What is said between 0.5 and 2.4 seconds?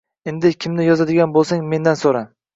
kimni yozadigan bo`lsang, mandan so`ra